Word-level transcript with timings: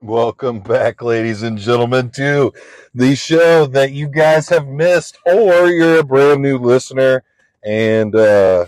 Welcome 0.00 0.60
back, 0.60 1.02
ladies 1.02 1.42
and 1.42 1.58
gentlemen, 1.58 2.10
to 2.10 2.52
the 2.94 3.16
show 3.16 3.66
that 3.66 3.90
you 3.90 4.06
guys 4.06 4.48
have 4.48 4.68
missed, 4.68 5.18
or 5.26 5.70
you're 5.70 5.98
a 5.98 6.04
brand 6.04 6.40
new 6.40 6.56
listener 6.56 7.24
and 7.64 8.14
uh, 8.14 8.66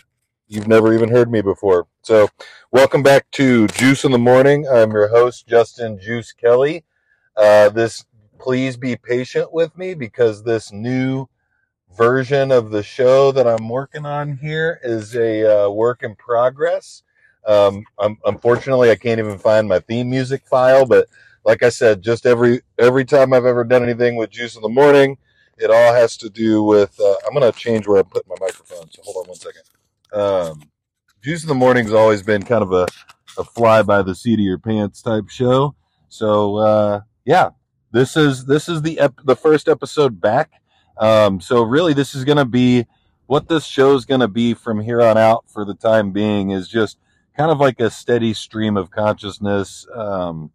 you've 0.49 0.67
never 0.67 0.93
even 0.93 1.09
heard 1.09 1.31
me 1.31 1.41
before. 1.41 1.87
So, 2.03 2.31
welcome 2.73 3.05
back 3.05 3.31
to 3.33 3.69
Juice 3.69 4.05
in 4.05 4.11
the 4.11 4.19
Morning. 4.19 4.67
I'm 4.67 4.91
your 4.91 5.07
host, 5.07 5.47
Justin 5.47 6.01
Juice 6.01 6.33
Kelly. 6.33 6.85
Uh, 7.37 7.69
this, 7.69 8.05
please 8.41 8.77
be 8.77 8.97
patient 8.97 9.53
with 9.53 9.79
me 9.79 9.95
because 9.95 10.43
this 10.43 10.73
new 10.73 11.29
version 11.97 12.51
of 12.51 12.71
the 12.73 12.83
show 12.83 13.33
that 13.33 13.47
I'm 13.47 13.69
working 13.69 14.05
on 14.05 14.37
here 14.39 14.81
is 14.83 15.15
a 15.15 15.67
uh, 15.67 15.71
work 15.71 16.03
in 16.03 16.17
progress. 16.17 17.05
Um, 17.47 17.85
I'm, 17.99 18.19
unfortunately, 18.25 18.91
I 18.91 18.97
can't 18.97 19.19
even 19.19 19.39
find 19.39 19.69
my 19.69 19.81
theme 19.81 20.11
music 20.11 20.47
file, 20.47 20.87
but 20.87 21.07
like 21.45 21.63
I 21.63 21.71
said, 21.71 22.03
just 22.03 22.27
every 22.27 22.63
every 22.79 23.05
time 23.05 23.33
I've 23.33 23.47
ever 23.47 23.65
done 23.65 23.83
anything 23.83 24.17
with 24.17 24.31
Juice 24.31 24.57
in 24.57 24.63
the 24.63 24.69
Morning, 24.69 25.17
it 25.59 25.71
all 25.71 25.95
has 25.95 26.17
to 26.19 26.31
do 26.31 26.63
with. 26.63 26.99
Uh, 27.01 27.15
I'm 27.27 27.33
gonna 27.33 27.53
change 27.53 27.87
where 27.87 27.99
I 27.99 28.03
put 28.03 28.29
my 28.29 28.37
microphone. 28.41 28.91
So 28.91 29.03
hold 29.05 29.25
on 29.25 29.29
one 29.29 29.39
second. 29.39 29.63
Um, 30.13 30.63
Juice 31.23 31.43
in 31.43 31.49
the 31.49 31.55
Morning's 31.55 31.93
always 31.93 32.23
been 32.23 32.43
kind 32.43 32.63
of 32.63 32.73
a, 32.73 32.87
a 33.39 33.45
fly 33.45 33.83
by 33.83 34.03
the 34.03 34.15
seat 34.15 34.35
of 34.35 34.41
your 34.41 34.59
pants 34.59 35.03
type 35.03 35.29
show. 35.29 35.75
So 36.09 36.57
uh, 36.57 37.01
yeah, 37.25 37.51
this 37.93 38.17
is 38.17 38.45
this 38.47 38.69
is 38.69 38.83
the 38.83 39.01
ep- 39.01 39.21
the 39.25 39.37
first 39.37 39.69
episode 39.69 40.21
back. 40.21 40.51
Um, 40.99 41.41
so 41.41 41.63
really, 41.63 41.95
this 41.95 42.15
is 42.15 42.25
gonna 42.25 42.45
be 42.45 42.87
what 43.27 43.49
this 43.49 43.65
show 43.65 43.95
is 43.95 44.05
gonna 44.05 44.29
be 44.29 44.55
from 44.55 44.81
here 44.81 45.01
on 45.01 45.17
out 45.17 45.45
for 45.49 45.65
the 45.65 45.75
time 45.75 46.13
being 46.13 46.51
is 46.51 46.69
just 46.69 46.99
kind 47.37 47.51
of 47.51 47.59
like 47.59 47.81
a 47.81 47.91
steady 47.91 48.35
stream 48.35 48.77
of 48.77 48.91
consciousness. 48.91 49.87
Um, 49.95 50.51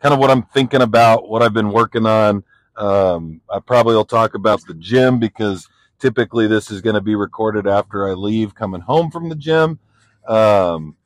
kind 0.00 0.12
of 0.12 0.18
what 0.18 0.30
I'm 0.30 0.42
thinking 0.42 0.82
about, 0.82 1.28
what 1.28 1.42
I've 1.42 1.52
been 1.52 1.70
working 1.72 2.06
on. 2.06 2.44
Um, 2.76 3.40
I 3.50 3.60
probably 3.60 3.94
will 3.94 4.04
talk 4.04 4.34
about 4.34 4.60
the 4.66 4.74
gym 4.74 5.18
because 5.18 5.68
typically 5.98 6.46
this 6.46 6.70
is 6.70 6.80
going 6.80 6.94
to 6.94 7.00
be 7.00 7.14
recorded 7.14 7.66
after 7.66 8.08
I 8.08 8.14
leave 8.14 8.54
coming 8.54 8.80
home 8.80 9.10
from 9.10 9.28
the 9.28 9.36
gym. 9.36 9.78
Um, 10.26 10.96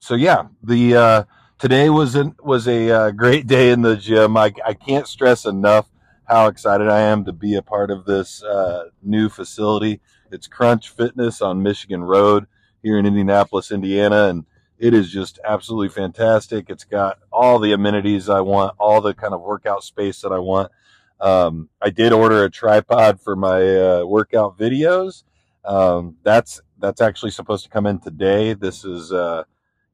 so 0.00 0.14
yeah, 0.14 0.44
the, 0.62 0.96
uh, 0.96 1.24
today 1.58 1.90
was 1.90 2.14
an, 2.16 2.34
was 2.42 2.66
a 2.66 2.90
uh, 2.90 3.10
great 3.10 3.46
day 3.46 3.70
in 3.70 3.82
the 3.82 3.96
gym. 3.96 4.36
I, 4.36 4.52
I 4.64 4.74
can't 4.74 5.06
stress 5.06 5.44
enough 5.44 5.88
how 6.24 6.46
excited 6.46 6.88
I 6.88 7.00
am 7.00 7.24
to 7.26 7.32
be 7.32 7.56
a 7.56 7.62
part 7.62 7.90
of 7.90 8.06
this, 8.06 8.42
uh, 8.42 8.84
new 9.02 9.28
facility. 9.28 10.00
It's 10.32 10.46
Crunch 10.46 10.88
Fitness 10.88 11.42
on 11.42 11.62
Michigan 11.62 12.02
Road 12.02 12.46
here 12.82 12.98
in 12.98 13.06
Indianapolis, 13.06 13.70
Indiana. 13.70 14.28
And 14.28 14.44
it 14.78 14.94
is 14.94 15.10
just 15.10 15.38
absolutely 15.44 15.90
fantastic. 15.90 16.70
It's 16.70 16.84
got 16.84 17.18
all 17.30 17.58
the 17.58 17.72
amenities 17.72 18.28
I 18.28 18.40
want, 18.40 18.74
all 18.78 19.00
the 19.00 19.14
kind 19.14 19.34
of 19.34 19.40
workout 19.42 19.84
space 19.84 20.22
that 20.22 20.32
I 20.32 20.38
want. 20.38 20.72
Um, 21.20 21.68
I 21.82 21.90
did 21.90 22.12
order 22.12 22.44
a 22.44 22.50
tripod 22.50 23.20
for 23.20 23.36
my 23.36 23.60
uh, 23.76 24.04
workout 24.04 24.58
videos. 24.58 25.24
Um, 25.64 26.16
that's 26.22 26.60
that's 26.78 27.02
actually 27.02 27.30
supposed 27.32 27.64
to 27.64 27.70
come 27.70 27.86
in 27.86 27.98
today. 27.98 28.54
This 28.54 28.84
is 28.86 29.12
uh, 29.12 29.44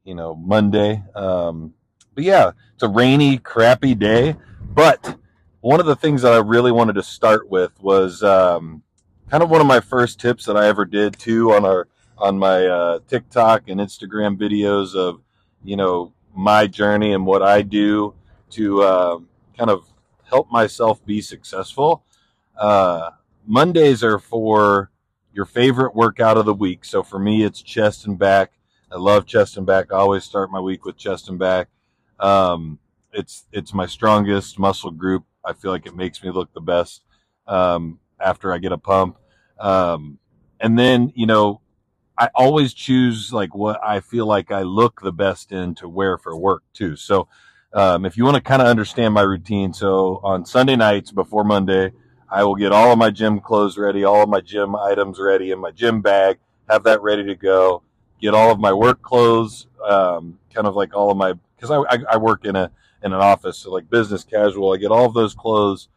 you 0.05 0.15
know 0.15 0.35
Monday. 0.35 1.03
Um, 1.13 1.73
but 2.15 2.23
yeah, 2.23 2.51
it's 2.73 2.83
a 2.83 2.87
rainy, 2.87 3.37
crappy 3.37 3.93
day. 3.93 4.37
But 4.61 5.17
one 5.59 5.81
of 5.81 5.85
the 5.85 5.95
things 5.95 6.21
that 6.21 6.31
I 6.31 6.37
really 6.37 6.71
wanted 6.71 6.93
to 6.93 7.03
start 7.03 7.49
with 7.49 7.71
was 7.81 8.23
um, 8.23 8.83
kind 9.29 9.43
of 9.43 9.49
one 9.49 9.59
of 9.59 9.67
my 9.67 9.81
first 9.81 10.19
tips 10.19 10.45
that 10.45 10.55
I 10.55 10.67
ever 10.67 10.85
did 10.85 11.19
too 11.19 11.51
on 11.51 11.65
our 11.65 11.89
on 12.17 12.37
my 12.37 12.65
uh, 12.65 12.99
TikTok 13.07 13.69
and 13.69 13.79
Instagram 13.79 14.37
videos 14.37 14.95
of, 14.95 15.21
you 15.63 15.75
know, 15.75 16.13
my 16.35 16.67
journey 16.67 17.13
and 17.13 17.25
what 17.25 17.41
I 17.41 17.61
do 17.61 18.13
to 18.51 18.81
uh, 18.83 19.19
kind 19.57 19.69
of 19.69 19.87
help 20.23 20.51
myself 20.51 21.03
be 21.05 21.21
successful. 21.21 22.03
Uh, 22.57 23.11
Mondays 23.45 24.03
are 24.03 24.19
for 24.19 24.91
your 25.33 25.45
favorite 25.45 25.95
workout 25.95 26.37
of 26.37 26.45
the 26.45 26.53
week. 26.53 26.83
So 26.83 27.03
for 27.03 27.19
me, 27.19 27.43
it's 27.43 27.61
chest 27.61 28.05
and 28.05 28.17
back. 28.17 28.51
I 28.91 28.97
love 28.97 29.25
chest 29.25 29.57
and 29.57 29.65
back. 29.65 29.91
I 29.91 29.97
always 29.97 30.23
start 30.23 30.51
my 30.51 30.59
week 30.59 30.85
with 30.85 30.97
chest 30.97 31.29
and 31.29 31.37
back. 31.37 31.67
Um, 32.19 32.79
it's 33.13 33.45
it's 33.51 33.73
my 33.73 33.85
strongest 33.85 34.59
muscle 34.59 34.91
group. 34.91 35.23
I 35.45 35.53
feel 35.53 35.71
like 35.71 35.85
it 35.85 35.95
makes 35.95 36.23
me 36.23 36.31
look 36.31 36.53
the 36.53 36.61
best 36.61 37.03
um, 37.47 37.99
after 38.19 38.53
I 38.53 38.57
get 38.57 38.71
a 38.71 38.77
pump. 38.77 39.17
Um, 39.59 40.19
and 40.59 40.77
then 40.77 41.11
you 41.15 41.25
know 41.25 41.61
I 42.17 42.29
always 42.33 42.73
choose 42.73 43.31
like 43.31 43.53
what 43.53 43.79
I 43.83 43.99
feel 43.99 44.25
like 44.25 44.51
I 44.51 44.63
look 44.63 45.01
the 45.01 45.11
best 45.11 45.51
in 45.51 45.75
to 45.75 45.87
wear 45.87 46.17
for 46.17 46.35
work 46.35 46.63
too. 46.73 46.95
So, 46.95 47.27
um, 47.73 48.05
if 48.05 48.17
you 48.17 48.23
want 48.23 48.35
to 48.35 48.41
kind 48.41 48.61
of 48.61 48.67
understand 48.67 49.13
my 49.13 49.21
routine, 49.21 49.73
so 49.73 50.19
on 50.23 50.45
Sunday 50.45 50.75
nights 50.75 51.11
before 51.11 51.43
Monday, 51.43 51.91
I 52.29 52.43
will 52.43 52.55
get 52.55 52.71
all 52.71 52.91
of 52.91 52.97
my 52.97 53.11
gym 53.11 53.39
clothes 53.39 53.77
ready, 53.77 54.03
all 54.03 54.23
of 54.23 54.29
my 54.29 54.41
gym 54.41 54.75
items 54.75 55.19
ready 55.19 55.51
in 55.51 55.59
my 55.59 55.71
gym 55.71 56.01
bag, 56.01 56.39
have 56.67 56.83
that 56.83 57.01
ready 57.01 57.23
to 57.25 57.35
go, 57.35 57.83
get 58.19 58.33
all 58.33 58.51
of 58.51 58.59
my 58.59 58.73
work 58.73 59.01
clothes, 59.01 59.67
um, 59.85 60.39
kind 60.53 60.65
of 60.65 60.75
like 60.75 60.95
all 60.95 61.11
of 61.11 61.17
my, 61.17 61.33
cause 61.59 61.69
I, 61.69 61.77
I, 61.77 61.97
I 62.13 62.17
work 62.17 62.45
in 62.45 62.55
a, 62.55 62.71
in 63.03 63.13
an 63.13 63.19
office, 63.19 63.59
so 63.59 63.71
like 63.71 63.89
business 63.89 64.23
casual, 64.23 64.73
I 64.73 64.77
get 64.77 64.91
all 64.91 65.05
of 65.05 65.13
those 65.13 65.35
clothes 65.35 65.87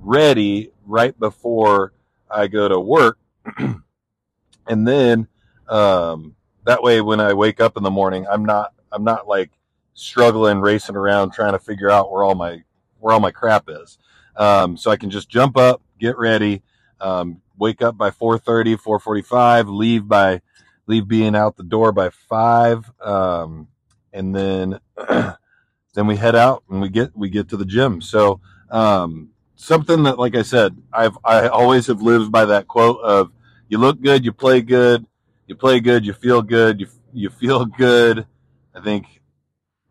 ready 0.00 0.72
right 0.84 1.18
before 1.18 1.92
I 2.30 2.48
go 2.48 2.68
to 2.68 2.78
work. 2.78 3.18
and 3.56 4.86
then, 4.86 5.26
um, 5.70 6.36
that 6.66 6.82
way, 6.82 7.00
when 7.00 7.20
I 7.20 7.34
wake 7.34 7.60
up 7.60 7.76
in 7.78 7.84
the 7.84 7.90
morning, 7.90 8.26
I'm 8.30 8.44
not 8.44 8.74
I'm 8.92 9.04
not 9.04 9.28
like 9.28 9.52
struggling, 9.94 10.60
racing 10.60 10.96
around, 10.96 11.32
trying 11.32 11.52
to 11.52 11.58
figure 11.58 11.90
out 11.90 12.12
where 12.12 12.24
all 12.24 12.34
my 12.36 12.64
where 13.00 13.14
all 13.14 13.20
my 13.20 13.32
crap 13.32 13.66
is. 13.68 13.98
Um, 14.36 14.76
so 14.76 14.90
I 14.90 14.96
can 14.96 15.10
just 15.10 15.28
jump 15.30 15.56
up, 15.56 15.82
get 15.98 16.18
ready, 16.18 16.62
um, 17.00 17.42
wake 17.58 17.82
up 17.82 17.96
by 17.98 18.10
4:30, 18.10 18.76
4:45, 18.76 19.68
leave 19.68 20.08
by 20.08 20.42
leave 20.86 21.08
being 21.08 21.36
out 21.36 21.56
the 21.56 21.64
door 21.64 21.92
by 21.92 22.10
five, 22.10 22.90
um, 23.00 23.68
and 24.12 24.34
then 24.34 24.80
then 25.94 26.06
we 26.06 26.16
head 26.16 26.36
out 26.36 26.64
and 26.70 26.80
we 26.80 26.88
get 26.88 27.16
we 27.16 27.30
get 27.30 27.48
to 27.50 27.56
the 27.56 27.64
gym. 27.64 28.00
So 28.00 28.40
um, 28.70 29.30
something 29.56 30.04
that, 30.04 30.18
like 30.18 30.36
I 30.36 30.42
said, 30.42 30.76
I've 30.92 31.18
I 31.24 31.48
always 31.48 31.86
have 31.88 32.02
lived 32.02 32.32
by 32.32 32.46
that 32.46 32.68
quote 32.68 33.00
of 33.02 33.32
"You 33.68 33.78
look 33.78 34.00
good, 34.00 34.24
you 34.24 34.32
play 34.32 34.62
good." 34.62 35.06
You 35.50 35.56
play 35.56 35.80
good, 35.80 36.06
you 36.06 36.12
feel 36.12 36.40
good, 36.42 36.80
you 36.80 36.86
you 37.12 37.28
feel 37.28 37.64
good. 37.66 38.24
I 38.72 38.80
think 38.80 39.20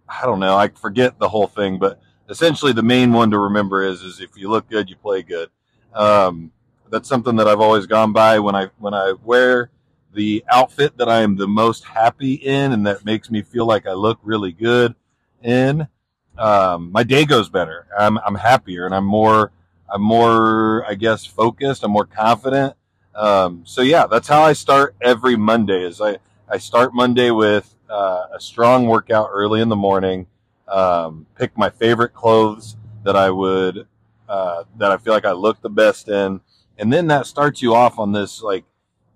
I 0.08 0.25
don't 0.25 0.40
know, 0.40 0.56
I 0.56 0.70
forget 0.70 1.20
the 1.20 1.28
whole 1.28 1.47
thing, 1.47 1.78
but 1.78 2.02
essentially 2.30 2.72
the 2.72 2.81
main 2.81 3.12
one 3.12 3.30
to 3.31 3.38
remember 3.38 3.84
is 3.84 4.02
is 4.02 4.22
if 4.22 4.38
you 4.38 4.50
look 4.50 4.69
good, 4.69 4.90
you 4.90 4.96
play 4.96 5.22
good. 5.22 5.50
Um, 5.94 6.52
that's 6.90 7.09
something 7.09 7.36
that 7.36 7.48
I've 7.48 7.59
always 7.59 7.86
gone 7.86 8.14
by 8.14 8.40
when 8.40 8.56
I 8.56 8.69
when 8.80 8.94
I 8.94 9.14
wear 9.22 9.69
the 10.14 10.46
outfit 10.50 10.98
that 10.98 11.09
I 11.09 11.19
am 11.22 11.36
the 11.36 11.48
most 11.48 11.84
happy 11.84 12.36
in 12.36 12.72
and 12.72 12.88
that 12.88 13.03
makes 13.03 13.30
me 13.30 13.42
feel 13.42 13.66
like 13.66 13.86
I 13.86 13.94
look 13.94 14.18
really 14.24 14.53
good 14.53 14.96
in. 15.44 15.90
Um, 16.38 16.90
my 16.94 17.03
day 17.03 17.25
goes 17.25 17.50
better. 17.50 17.86
I'm 18.00 18.18
I'm 18.19 18.36
happier 18.36 18.86
and 18.86 18.96
I'm 18.96 19.06
more 19.06 19.52
I'm 19.94 20.02
more 20.02 20.86
I 20.88 20.96
guess 20.96 21.25
focused. 21.25 21.84
I'm 21.84 21.92
more 21.92 22.06
confident. 22.06 22.75
Um, 23.16 23.64
so 23.66 23.81
yeah, 23.81 24.08
that's 24.08 24.28
how 24.28 24.42
I 24.42 24.53
start 24.53 24.96
every 25.02 25.36
Monday. 25.36 25.84
Is 25.84 26.02
I 26.02 26.18
I 26.50 26.58
start 26.58 26.94
Monday 26.94 27.31
with 27.31 27.75
uh, 27.90 28.28
a 28.34 28.40
strong 28.40 28.88
workout 28.88 29.30
early 29.31 29.62
in 29.62 29.70
the 29.70 29.75
morning. 29.75 30.28
Um, 30.68 31.25
pick 31.36 31.58
my 31.58 31.69
favorite 31.69 32.14
clothes 32.14 32.78
that 33.03 33.16
I 33.16 33.31
would 33.31 33.88
uh, 34.28 34.64
that 34.78 34.92
I 34.92 34.98
feel 34.98 35.14
like 35.14 35.25
I 35.25 35.31
look 35.31 35.62
the 35.62 35.69
best 35.69 36.08
in, 36.08 36.42
and 36.78 36.94
then 36.94 37.08
that 37.08 37.25
starts 37.25 37.62
you 37.62 37.75
off 37.75 37.98
on 38.00 38.12
this 38.12 38.42
like 38.42 38.66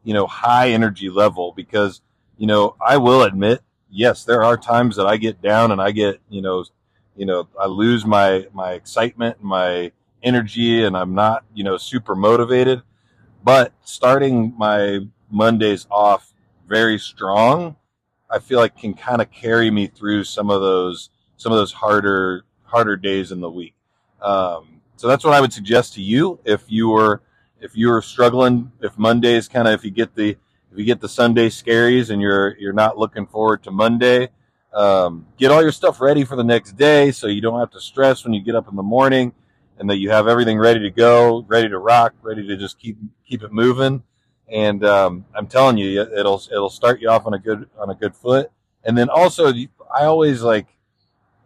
you 0.03 0.13
know 0.13 0.27
high 0.27 0.69
energy 0.71 1.09
level 1.09 1.53
because 1.55 2.01
you 2.37 2.47
know 2.47 2.75
I 2.85 2.97
will 2.97 3.23
admit 3.23 3.61
yes 3.89 4.23
there 4.23 4.43
are 4.43 4.57
times 4.57 4.95
that 4.95 5.07
I 5.07 5.17
get 5.17 5.41
down 5.41 5.71
and 5.71 5.81
I 5.81 5.91
get 5.91 6.19
you 6.29 6.41
know 6.41 6.65
you 7.15 7.25
know 7.25 7.47
I 7.59 7.67
lose 7.67 8.05
my 8.05 8.47
my 8.53 8.73
excitement 8.73 9.37
and 9.39 9.47
my 9.47 9.91
energy 10.23 10.83
and 10.83 10.97
I'm 10.97 11.13
not 11.13 11.45
you 11.53 11.63
know 11.63 11.77
super 11.77 12.15
motivated 12.15 12.81
but 13.43 13.73
starting 13.83 14.53
my 14.57 14.99
Mondays 15.29 15.87
off 15.91 16.33
very 16.67 16.97
strong, 16.97 17.75
I 18.29 18.39
feel 18.39 18.59
like 18.59 18.77
can 18.77 18.93
kind 18.93 19.21
of 19.21 19.31
carry 19.31 19.69
me 19.69 19.87
through 19.87 20.23
some 20.23 20.49
of 20.49 20.61
those 20.61 21.09
some 21.37 21.51
of 21.51 21.57
those 21.57 21.73
harder 21.73 22.45
harder 22.63 22.95
days 22.95 23.31
in 23.31 23.41
the 23.41 23.49
week. 23.49 23.75
Um, 24.21 24.81
so 24.95 25.07
that's 25.07 25.23
what 25.23 25.33
I 25.33 25.41
would 25.41 25.53
suggest 25.53 25.93
to 25.95 26.01
you 26.01 26.39
if 26.45 26.63
you 26.67 26.89
were 26.89 27.21
if 27.59 27.75
you 27.75 27.89
were 27.89 28.01
struggling. 28.01 28.71
If 28.81 28.97
Mondays 28.97 29.47
kind 29.47 29.67
of 29.67 29.73
if 29.73 29.83
you 29.83 29.91
get 29.91 30.15
the 30.15 30.29
if 30.71 30.77
you 30.77 30.85
get 30.85 31.01
the 31.01 31.09
Sunday 31.09 31.49
scaries 31.49 32.09
and 32.09 32.21
you're 32.21 32.57
you're 32.57 32.73
not 32.73 32.97
looking 32.97 33.27
forward 33.27 33.63
to 33.63 33.71
Monday, 33.71 34.29
um, 34.73 35.27
get 35.37 35.51
all 35.51 35.61
your 35.61 35.71
stuff 35.71 35.99
ready 35.99 36.23
for 36.23 36.35
the 36.35 36.43
next 36.43 36.77
day 36.77 37.11
so 37.11 37.27
you 37.27 37.41
don't 37.41 37.59
have 37.59 37.71
to 37.71 37.81
stress 37.81 38.23
when 38.23 38.33
you 38.33 38.41
get 38.41 38.55
up 38.55 38.69
in 38.69 38.75
the 38.75 38.83
morning 38.83 39.33
and 39.77 39.89
that 39.89 39.97
you 39.97 40.09
have 40.09 40.27
everything 40.27 40.57
ready 40.57 40.79
to 40.81 40.91
go, 40.91 41.43
ready 41.47 41.69
to 41.69 41.77
rock, 41.77 42.13
ready 42.21 42.45
to 42.47 42.57
just 42.57 42.79
keep 42.79 42.97
keep 43.27 43.43
it 43.43 43.51
moving. 43.51 44.03
And 44.51 44.83
um, 44.85 45.25
I'm 45.35 45.47
telling 45.47 45.77
you, 45.77 46.01
it'll 46.01 46.41
it'll 46.51 46.69
start 46.69 47.01
you 47.01 47.09
off 47.09 47.25
on 47.25 47.33
a 47.33 47.39
good 47.39 47.69
on 47.77 47.89
a 47.89 47.95
good 47.95 48.15
foot. 48.15 48.51
And 48.83 48.97
then 48.97 49.09
also, 49.09 49.51
I 49.93 50.05
always 50.05 50.41
like 50.41 50.67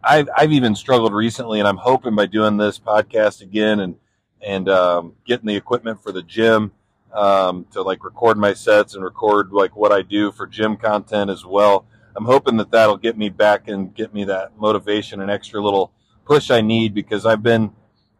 I've 0.02 0.28
I've 0.36 0.52
even 0.52 0.74
struggled 0.74 1.12
recently, 1.12 1.58
and 1.58 1.68
I'm 1.68 1.76
hoping 1.76 2.14
by 2.14 2.26
doing 2.26 2.56
this 2.56 2.78
podcast 2.78 3.40
again 3.40 3.80
and 3.80 3.96
and 4.40 4.68
um, 4.68 5.14
getting 5.26 5.46
the 5.46 5.56
equipment 5.56 6.02
for 6.02 6.12
the 6.12 6.22
gym 6.22 6.72
um, 7.12 7.66
to 7.72 7.82
like 7.82 8.04
record 8.04 8.38
my 8.38 8.54
sets 8.54 8.94
and 8.94 9.02
record 9.02 9.52
like 9.52 9.74
what 9.76 9.92
I 9.92 10.02
do 10.02 10.30
for 10.30 10.46
gym 10.46 10.76
content 10.76 11.30
as 11.30 11.44
well. 11.44 11.86
I'm 12.16 12.24
hoping 12.24 12.56
that 12.56 12.70
that'll 12.70 12.96
get 12.96 13.16
me 13.16 13.28
back 13.28 13.68
and 13.68 13.94
get 13.94 14.12
me 14.12 14.24
that 14.24 14.58
motivation 14.58 15.20
and 15.20 15.30
extra 15.30 15.62
little 15.62 15.92
push 16.24 16.50
I 16.50 16.60
need 16.60 16.94
because 16.94 17.24
I've 17.24 17.42
been 17.42 17.72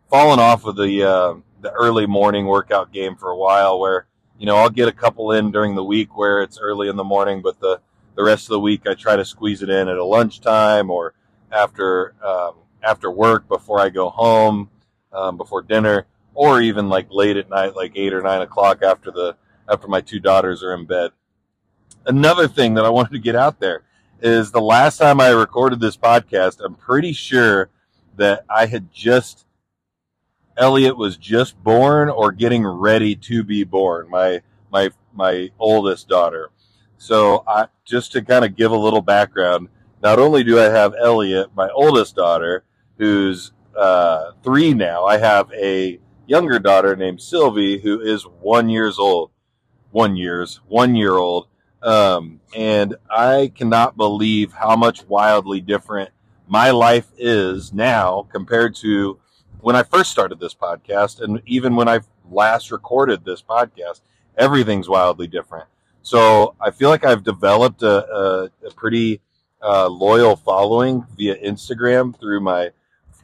falling 0.08 0.40
off 0.40 0.64
of 0.64 0.76
the 0.76 1.02
uh, 1.02 1.34
the 1.60 1.70
early 1.72 2.06
morning 2.06 2.46
workout 2.46 2.92
game 2.92 3.16
for 3.16 3.30
a 3.30 3.36
while 3.36 3.78
where 3.78 4.06
you 4.38 4.46
know 4.46 4.56
I'll 4.56 4.70
get 4.70 4.88
a 4.88 4.92
couple 4.92 5.32
in 5.32 5.50
during 5.50 5.74
the 5.74 5.84
week 5.84 6.16
where 6.16 6.42
it's 6.42 6.58
early 6.58 6.88
in 6.88 6.96
the 6.96 7.04
morning, 7.04 7.42
but 7.42 7.60
the 7.60 7.80
the 8.16 8.24
rest 8.24 8.46
of 8.46 8.50
the 8.50 8.60
week 8.60 8.82
I 8.86 8.94
try 8.94 9.16
to 9.16 9.24
squeeze 9.24 9.62
it 9.62 9.70
in 9.70 9.88
at 9.88 9.96
a 9.96 10.04
lunchtime 10.04 10.90
or 10.90 11.14
after 11.52 12.14
um, 12.24 12.54
after 12.82 13.10
work 13.10 13.48
before 13.48 13.80
I 13.80 13.88
go 13.88 14.08
home 14.08 14.70
um, 15.12 15.36
before 15.36 15.62
dinner 15.62 16.06
or 16.34 16.60
even 16.60 16.88
like 16.88 17.08
late 17.10 17.36
at 17.36 17.50
night, 17.50 17.74
like 17.74 17.92
eight 17.96 18.12
or 18.12 18.22
nine 18.22 18.42
o'clock 18.42 18.82
after 18.82 19.10
the 19.10 19.36
after 19.68 19.88
my 19.88 20.00
two 20.00 20.20
daughters 20.20 20.62
are 20.62 20.74
in 20.74 20.86
bed. 20.86 21.10
Another 22.06 22.48
thing 22.48 22.74
that 22.74 22.84
I 22.84 22.88
wanted 22.90 23.12
to 23.12 23.18
get 23.18 23.36
out 23.36 23.60
there 23.60 23.82
is 24.20 24.50
the 24.50 24.60
last 24.60 24.98
time 24.98 25.20
I 25.20 25.28
recorded 25.30 25.80
this 25.80 25.96
podcast, 25.96 26.64
I'm 26.64 26.74
pretty 26.74 27.12
sure 27.12 27.70
that 28.16 28.44
I 28.50 28.66
had 28.66 28.92
just 28.92 29.44
Elliot 30.58 30.96
was 30.96 31.16
just 31.16 31.62
born 31.62 32.08
or 32.10 32.32
getting 32.32 32.66
ready 32.66 33.14
to 33.14 33.42
be 33.44 33.64
born. 33.64 34.10
My 34.10 34.42
my 34.70 34.90
my 35.14 35.50
oldest 35.58 36.08
daughter. 36.08 36.50
So 36.98 37.44
I 37.46 37.68
just 37.84 38.12
to 38.12 38.22
kind 38.22 38.44
of 38.44 38.56
give 38.56 38.72
a 38.72 38.76
little 38.76 39.02
background. 39.02 39.68
Not 40.02 40.18
only 40.18 40.44
do 40.44 40.60
I 40.60 40.64
have 40.64 40.94
Elliot, 41.00 41.50
my 41.56 41.68
oldest 41.70 42.16
daughter, 42.16 42.64
who's 42.98 43.52
uh, 43.76 44.32
three 44.42 44.74
now. 44.74 45.04
I 45.06 45.18
have 45.18 45.50
a 45.52 46.00
younger 46.26 46.58
daughter 46.58 46.94
named 46.94 47.22
Sylvie 47.22 47.80
who 47.80 48.00
is 48.00 48.24
one 48.24 48.68
years 48.68 48.98
old, 48.98 49.30
one 49.90 50.16
years, 50.16 50.60
one 50.68 50.94
year 50.94 51.14
old. 51.14 51.46
Um, 51.82 52.40
and 52.54 52.96
I 53.08 53.52
cannot 53.54 53.96
believe 53.96 54.52
how 54.52 54.76
much 54.76 55.06
wildly 55.06 55.60
different 55.60 56.10
my 56.48 56.70
life 56.70 57.06
is 57.16 57.72
now 57.72 58.26
compared 58.32 58.74
to 58.76 59.18
when 59.60 59.76
I 59.76 59.82
first 59.82 60.10
started 60.10 60.40
this 60.40 60.54
podcast 60.54 61.20
and 61.20 61.42
even 61.46 61.76
when 61.76 61.88
I 61.88 62.00
last 62.30 62.70
recorded 62.70 63.24
this 63.24 63.42
podcast. 63.42 64.00
Everything's 64.36 64.88
wildly 64.88 65.26
different. 65.26 65.66
So 66.02 66.54
I 66.60 66.70
feel 66.70 66.88
like 66.88 67.04
I've 67.04 67.24
developed 67.24 67.82
a, 67.82 68.06
a, 68.12 68.50
a 68.66 68.70
pretty 68.74 69.20
uh, 69.62 69.88
loyal 69.88 70.36
following 70.36 71.06
via 71.16 71.36
Instagram 71.36 72.18
through 72.18 72.40
my 72.40 72.70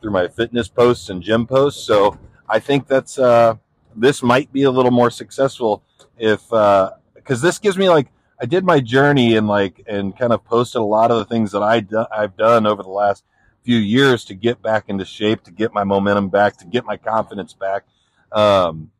through 0.00 0.10
my 0.10 0.28
fitness 0.28 0.68
posts 0.68 1.08
and 1.08 1.22
gym 1.22 1.46
posts. 1.46 1.82
So 1.84 2.18
I 2.48 2.58
think 2.58 2.88
that's 2.88 3.18
uh, 3.18 3.56
this 3.94 4.22
might 4.22 4.52
be 4.52 4.64
a 4.64 4.70
little 4.70 4.90
more 4.90 5.10
successful 5.10 5.82
if 6.18 6.40
because 6.48 7.42
uh, 7.44 7.46
this 7.46 7.58
gives 7.58 7.78
me 7.78 7.88
like 7.88 8.08
I 8.40 8.46
did 8.46 8.64
my 8.64 8.80
journey 8.80 9.36
and 9.36 9.46
like 9.46 9.82
and 9.86 10.18
kind 10.18 10.32
of 10.32 10.44
posted 10.44 10.80
a 10.80 10.84
lot 10.84 11.10
of 11.10 11.18
the 11.18 11.24
things 11.24 11.52
that 11.52 11.62
I 11.62 11.80
do, 11.80 12.04
I've 12.10 12.36
done 12.36 12.66
over 12.66 12.82
the 12.82 12.90
last 12.90 13.24
few 13.64 13.78
years 13.78 14.24
to 14.26 14.34
get 14.34 14.62
back 14.62 14.84
into 14.88 15.04
shape, 15.04 15.42
to 15.44 15.50
get 15.50 15.72
my 15.72 15.84
momentum 15.84 16.28
back, 16.28 16.56
to 16.58 16.66
get 16.66 16.84
my 16.84 16.96
confidence 16.96 17.54
back. 17.54 17.84
Um, 18.30 18.90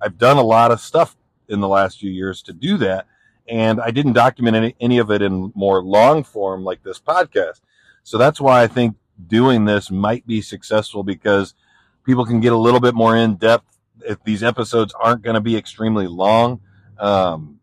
I've 0.00 0.18
done 0.18 0.38
a 0.38 0.42
lot 0.42 0.70
of 0.70 0.80
stuff 0.80 1.16
in 1.48 1.60
the 1.60 1.68
last 1.68 1.98
few 1.98 2.10
years 2.10 2.42
to 2.42 2.52
do 2.52 2.78
that, 2.78 3.06
and 3.48 3.80
I 3.80 3.90
didn't 3.90 4.14
document 4.14 4.56
any, 4.56 4.74
any 4.80 4.98
of 4.98 5.10
it 5.10 5.20
in 5.20 5.52
more 5.54 5.82
long 5.82 6.24
form 6.24 6.64
like 6.64 6.82
this 6.82 6.98
podcast. 6.98 7.60
So 8.02 8.16
that's 8.18 8.40
why 8.40 8.62
I 8.62 8.66
think 8.66 8.96
doing 9.26 9.64
this 9.64 9.90
might 9.90 10.26
be 10.26 10.40
successful 10.40 11.02
because 11.02 11.54
people 12.04 12.24
can 12.24 12.40
get 12.40 12.52
a 12.52 12.58
little 12.58 12.80
bit 12.80 12.94
more 12.94 13.16
in 13.16 13.36
depth 13.36 13.78
if 14.06 14.22
these 14.24 14.42
episodes 14.42 14.94
aren't 14.98 15.22
going 15.22 15.34
to 15.34 15.40
be 15.40 15.56
extremely 15.56 16.06
long. 16.06 16.60
Um, 16.98 17.60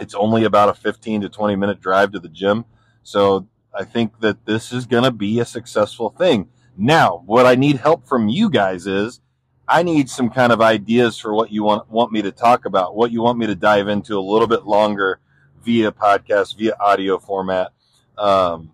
it's 0.00 0.14
only 0.14 0.44
about 0.44 0.68
a 0.68 0.74
15 0.74 1.22
to 1.22 1.28
20 1.28 1.56
minute 1.56 1.80
drive 1.80 2.12
to 2.12 2.18
the 2.18 2.28
gym. 2.28 2.64
So 3.02 3.46
I 3.74 3.84
think 3.84 4.20
that 4.20 4.44
this 4.44 4.72
is 4.72 4.86
going 4.86 5.04
to 5.04 5.10
be 5.10 5.40
a 5.40 5.44
successful 5.44 6.10
thing. 6.10 6.48
Now, 6.76 7.22
what 7.26 7.46
I 7.46 7.54
need 7.54 7.76
help 7.76 8.06
from 8.06 8.28
you 8.28 8.50
guys 8.50 8.86
is 8.86 9.20
I 9.68 9.82
need 9.82 10.10
some 10.10 10.30
kind 10.30 10.52
of 10.52 10.60
ideas 10.60 11.18
for 11.18 11.32
what 11.32 11.50
you 11.50 11.62
want, 11.62 11.90
want 11.90 12.12
me 12.12 12.22
to 12.22 12.32
talk 12.32 12.64
about, 12.64 12.96
what 12.96 13.12
you 13.12 13.22
want 13.22 13.38
me 13.38 13.46
to 13.46 13.54
dive 13.54 13.88
into 13.88 14.18
a 14.18 14.20
little 14.20 14.46
bit 14.46 14.64
longer 14.64 15.20
via 15.64 15.92
podcast, 15.92 16.58
via 16.58 16.76
audio 16.80 17.18
format. 17.18 17.72
Um, 18.18 18.72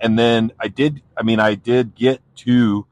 and 0.00 0.18
then 0.18 0.52
I 0.58 0.68
did, 0.68 1.02
I 1.16 1.22
mean, 1.22 1.40
I 1.40 1.54
did 1.54 1.94
get 1.94 2.22
two 2.36 2.86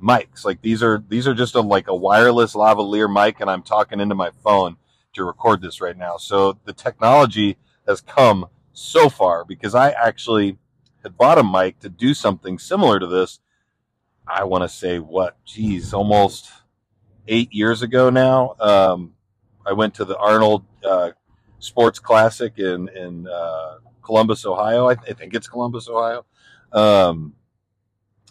mics. 0.00 0.44
Like 0.44 0.60
these 0.60 0.82
are, 0.82 1.02
these 1.08 1.26
are 1.26 1.34
just 1.34 1.54
a, 1.54 1.60
like 1.60 1.88
a 1.88 1.94
wireless 1.94 2.54
lavalier 2.54 3.12
mic 3.12 3.40
and 3.40 3.50
I'm 3.50 3.62
talking 3.62 4.00
into 4.00 4.14
my 4.14 4.30
phone 4.42 4.76
to 5.14 5.24
record 5.24 5.62
this 5.62 5.80
right 5.80 5.96
now. 5.96 6.16
So 6.16 6.58
the 6.64 6.72
technology 6.72 7.56
has 7.86 8.00
come 8.00 8.46
so 8.72 9.08
far 9.08 9.44
because 9.44 9.74
I 9.74 9.90
actually 9.90 10.58
had 11.04 11.16
bought 11.16 11.38
a 11.38 11.44
mic 11.44 11.78
to 11.80 11.88
do 11.88 12.14
something 12.14 12.58
similar 12.58 12.98
to 12.98 13.06
this. 13.06 13.38
I 14.26 14.44
want 14.44 14.64
to 14.64 14.68
say 14.68 14.98
what, 14.98 15.36
geez, 15.44 15.94
almost 15.94 16.50
eight 17.28 17.52
years 17.52 17.82
ago 17.82 18.10
now. 18.10 18.56
Um, 18.58 19.12
I 19.64 19.72
went 19.72 19.94
to 19.94 20.04
the 20.04 20.16
Arnold, 20.18 20.64
uh, 20.84 21.10
Sports 21.60 21.98
Classic 22.00 22.58
in, 22.58 22.88
in, 22.88 23.28
uh, 23.28 23.76
Columbus, 24.02 24.44
Ohio. 24.44 24.86
I, 24.86 24.94
th- 24.96 25.10
I 25.10 25.14
think 25.14 25.34
it's 25.34 25.48
Columbus, 25.48 25.88
Ohio 25.88 26.26
um, 26.74 27.34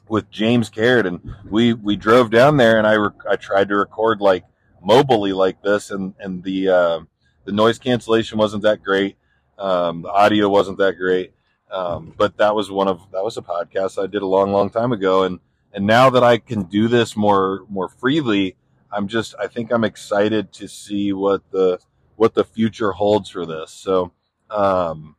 with 0.07 0.29
James 0.29 0.69
Caird, 0.69 1.07
and 1.07 1.19
we 1.49 1.73
we 1.73 1.95
drove 1.95 2.29
down 2.29 2.57
there, 2.57 2.77
and 2.77 2.85
I 2.85 2.93
re- 2.93 3.09
I 3.29 3.37
tried 3.37 3.69
to 3.69 3.75
record 3.75 4.21
like 4.21 4.43
mobily 4.85 5.33
like 5.33 5.61
this, 5.63 5.89
and 5.89 6.13
and 6.19 6.43
the 6.43 6.69
uh, 6.69 6.99
the 7.45 7.51
noise 7.51 7.79
cancellation 7.79 8.37
wasn't 8.37 8.63
that 8.63 8.83
great, 8.83 9.17
um, 9.57 10.01
the 10.03 10.11
audio 10.11 10.49
wasn't 10.49 10.77
that 10.77 10.97
great, 10.97 11.33
um, 11.73 12.13
but 12.17 12.37
that 12.37 12.55
was 12.55 12.69
one 12.69 12.87
of 12.87 13.01
that 13.11 13.23
was 13.23 13.35
a 13.37 13.41
podcast 13.41 14.01
I 14.01 14.07
did 14.07 14.21
a 14.21 14.27
long 14.27 14.51
long 14.51 14.69
time 14.69 14.91
ago, 14.91 15.23
and 15.23 15.39
and 15.73 15.87
now 15.87 16.09
that 16.11 16.23
I 16.23 16.37
can 16.37 16.63
do 16.63 16.87
this 16.87 17.17
more 17.17 17.65
more 17.67 17.89
freely, 17.89 18.55
I'm 18.91 19.07
just 19.07 19.33
I 19.39 19.47
think 19.47 19.71
I'm 19.71 19.83
excited 19.83 20.53
to 20.53 20.67
see 20.67 21.13
what 21.13 21.41
the 21.51 21.79
what 22.15 22.35
the 22.35 22.43
future 22.43 22.91
holds 22.91 23.29
for 23.31 23.45
this. 23.45 23.71
So, 23.71 24.11
um, 24.51 25.15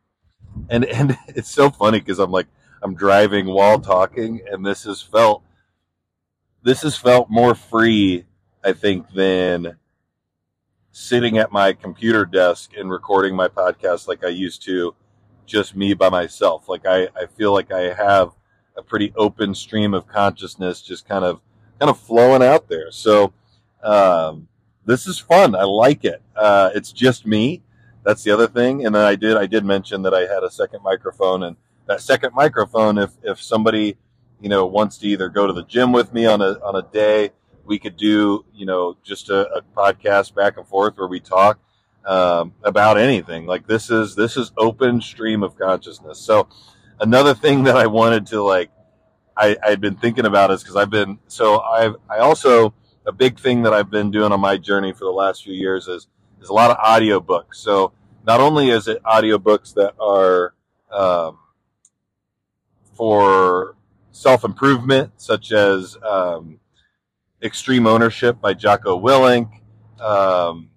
and 0.69 0.85
and 0.85 1.17
it's 1.27 1.49
so 1.49 1.69
funny 1.69 1.99
because 1.99 2.19
I'm 2.19 2.31
like 2.31 2.47
I'm 2.81 2.95
driving 2.95 3.47
while 3.47 3.79
talking, 3.79 4.41
and 4.49 4.65
this 4.65 4.85
has 4.85 5.01
felt 5.01 5.43
this 6.63 6.83
has 6.83 6.97
felt 6.97 7.29
more 7.29 7.53
free, 7.53 8.25
I 8.63 8.71
think, 8.71 9.11
than 9.13 9.77
sitting 10.91 11.37
at 11.37 11.51
my 11.51 11.73
computer 11.73 12.25
desk 12.25 12.71
and 12.77 12.89
recording 12.89 13.35
my 13.35 13.49
podcast 13.49 14.07
like 14.07 14.23
I 14.23 14.29
used 14.29 14.63
to, 14.63 14.95
just 15.45 15.75
me 15.75 15.93
by 15.93 16.09
myself. 16.09 16.67
Like 16.67 16.85
I, 16.85 17.09
I 17.15 17.25
feel 17.25 17.53
like 17.53 17.71
I 17.71 17.93
have 17.93 18.31
a 18.77 18.81
pretty 18.81 19.13
open 19.15 19.55
stream 19.55 19.93
of 19.93 20.07
consciousness, 20.07 20.81
just 20.81 21.07
kind 21.07 21.23
of 21.23 21.41
kind 21.79 21.89
of 21.89 21.99
flowing 21.99 22.43
out 22.43 22.67
there. 22.69 22.91
So 22.91 23.33
um, 23.83 24.47
this 24.85 25.07
is 25.07 25.19
fun. 25.19 25.55
I 25.55 25.63
like 25.63 26.05
it. 26.05 26.21
Uh, 26.35 26.71
it's 26.73 26.91
just 26.91 27.25
me. 27.25 27.61
That's 28.03 28.23
the 28.23 28.31
other 28.31 28.47
thing. 28.47 28.85
And 28.85 28.93
then 28.93 29.03
I 29.05 29.15
did 29.15 29.37
I 29.37 29.45
did 29.45 29.65
mention 29.65 30.01
that 30.03 30.13
I 30.13 30.21
had 30.21 30.43
a 30.43 30.51
second 30.51 30.83
microphone 30.83 31.43
and 31.43 31.55
that 31.87 32.01
second 32.01 32.33
microphone 32.33 32.97
if 32.97 33.11
if 33.23 33.41
somebody 33.41 33.97
you 34.41 34.49
know 34.49 34.65
wants 34.65 34.97
to 34.99 35.07
either 35.07 35.29
go 35.29 35.47
to 35.47 35.53
the 35.53 35.63
gym 35.63 35.91
with 35.91 36.13
me 36.13 36.25
on 36.25 36.41
a 36.41 36.59
on 36.63 36.75
a 36.75 36.81
day 36.91 37.31
we 37.65 37.79
could 37.79 37.97
do 37.97 38.45
you 38.53 38.65
know 38.65 38.97
just 39.03 39.29
a, 39.29 39.47
a 39.53 39.61
podcast 39.75 40.35
back 40.35 40.57
and 40.57 40.67
forth 40.67 40.97
where 40.97 41.07
we 41.07 41.19
talk 41.19 41.59
um, 42.05 42.53
about 42.63 42.97
anything. 42.97 43.45
Like 43.45 43.67
this 43.67 43.89
is 43.89 44.15
this 44.15 44.37
is 44.37 44.51
open 44.57 45.01
stream 45.01 45.43
of 45.43 45.57
consciousness. 45.57 46.19
So 46.19 46.47
another 47.01 47.33
thing 47.33 47.63
that 47.65 47.75
i 47.75 47.85
wanted 47.85 48.25
to 48.25 48.41
like 48.41 48.71
i 49.35 49.57
i'd 49.63 49.81
been 49.81 49.97
thinking 49.97 50.25
about 50.25 50.49
is 50.49 50.63
because 50.63 50.77
i've 50.77 50.89
been 50.89 51.19
so 51.27 51.59
i've 51.59 51.93
i 52.09 52.19
also 52.19 52.73
a 53.05 53.11
big 53.11 53.37
thing 53.37 53.63
that 53.63 53.73
i've 53.73 53.89
been 53.89 54.09
doing 54.09 54.31
on 54.31 54.39
my 54.39 54.55
journey 54.55 54.93
for 54.93 55.03
the 55.03 55.11
last 55.11 55.43
few 55.43 55.53
years 55.53 55.89
is 55.89 56.07
is 56.41 56.47
a 56.47 56.53
lot 56.53 56.71
of 56.71 56.77
audio 56.77 57.19
books 57.19 57.59
so 57.59 57.91
not 58.25 58.39
only 58.39 58.69
is 58.69 58.87
it 58.87 59.01
audio 59.03 59.37
books 59.37 59.73
that 59.73 59.93
are 59.99 60.53
um, 60.91 61.37
for 62.93 63.75
self 64.11 64.43
improvement, 64.43 65.11
such 65.17 65.51
as 65.51 65.97
um, 66.03 66.59
Extreme 67.43 67.85
Ownership 67.85 68.39
by 68.41 68.53
Jocko 68.53 68.99
Willink, 68.99 69.49
um, 69.99 70.69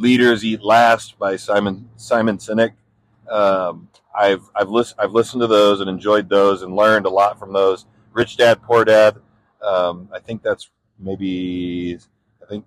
Leaders 0.00 0.44
Eat 0.44 0.62
Last 0.62 1.18
by 1.18 1.36
Simon 1.36 1.90
Simon 1.96 2.38
Sinek. 2.38 2.72
Um, 3.30 3.88
I've 4.18 4.48
I've 4.54 4.70
listened 4.70 4.98
I've 4.98 5.12
listened 5.12 5.42
to 5.42 5.46
those 5.46 5.80
and 5.80 5.90
enjoyed 5.90 6.28
those 6.28 6.62
and 6.62 6.74
learned 6.74 7.04
a 7.04 7.10
lot 7.10 7.38
from 7.38 7.52
those. 7.52 7.84
Rich 8.12 8.38
Dad 8.38 8.62
Poor 8.62 8.84
Dad. 8.84 9.16
Um, 9.62 10.08
I 10.12 10.18
think 10.18 10.42
that's 10.42 10.70
maybe 10.98 11.98
I 12.42 12.46
think 12.46 12.64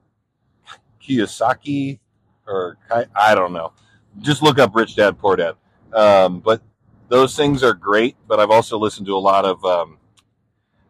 Kiyosaki 1.01 1.99
or 2.45 2.77
I 3.15 3.33
don't 3.33 3.51
know. 3.51 3.73
Just 4.19 4.43
look 4.43 4.59
up 4.59 4.75
Rich 4.75 4.95
Dad 4.95 5.17
Poor 5.17 5.35
Dad. 5.35 5.55
Um, 5.91 6.39
but 6.39 6.61
those 7.09 7.35
things 7.35 7.63
are 7.63 7.73
great, 7.73 8.15
but 8.27 8.39
I've 8.39 8.51
also 8.51 8.77
listened 8.77 9.07
to 9.07 9.15
a 9.15 9.19
lot 9.19 9.43
of 9.43 9.65
um, 9.65 9.97